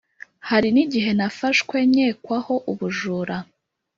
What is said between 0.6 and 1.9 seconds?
n igihe nafashwe